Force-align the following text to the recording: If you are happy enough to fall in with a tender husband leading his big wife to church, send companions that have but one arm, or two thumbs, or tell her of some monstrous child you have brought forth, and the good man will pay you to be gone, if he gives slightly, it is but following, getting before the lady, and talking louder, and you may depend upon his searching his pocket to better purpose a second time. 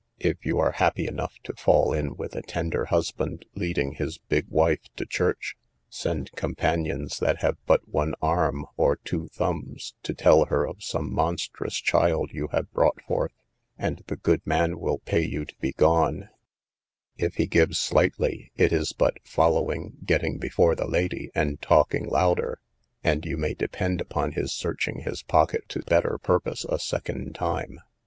If 0.17 0.43
you 0.43 0.57
are 0.57 0.71
happy 0.71 1.05
enough 1.05 1.35
to 1.43 1.53
fall 1.53 1.93
in 1.93 2.15
with 2.15 2.35
a 2.35 2.41
tender 2.41 2.85
husband 2.85 3.45
leading 3.53 3.91
his 3.91 4.17
big 4.17 4.47
wife 4.47 4.79
to 4.95 5.05
church, 5.05 5.55
send 5.89 6.31
companions 6.31 7.19
that 7.19 7.43
have 7.43 7.57
but 7.67 7.87
one 7.87 8.15
arm, 8.19 8.65
or 8.77 8.95
two 8.95 9.27
thumbs, 9.27 9.93
or 10.09 10.15
tell 10.15 10.45
her 10.45 10.65
of 10.67 10.81
some 10.81 11.13
monstrous 11.13 11.75
child 11.75 12.31
you 12.33 12.47
have 12.47 12.71
brought 12.73 12.99
forth, 13.03 13.31
and 13.77 14.01
the 14.07 14.15
good 14.15 14.41
man 14.43 14.79
will 14.79 14.97
pay 14.97 15.23
you 15.23 15.45
to 15.45 15.53
be 15.57 15.73
gone, 15.73 16.29
if 17.19 17.35
he 17.35 17.45
gives 17.45 17.77
slightly, 17.77 18.51
it 18.57 18.73
is 18.73 18.93
but 18.93 19.17
following, 19.23 19.97
getting 20.03 20.39
before 20.39 20.73
the 20.73 20.87
lady, 20.87 21.29
and 21.35 21.61
talking 21.61 22.07
louder, 22.07 22.59
and 23.03 23.23
you 23.27 23.37
may 23.37 23.53
depend 23.53 24.01
upon 24.01 24.31
his 24.31 24.51
searching 24.51 25.01
his 25.01 25.21
pocket 25.21 25.69
to 25.69 25.83
better 25.83 26.17
purpose 26.17 26.65
a 26.67 26.79
second 26.79 27.35
time. 27.35 27.77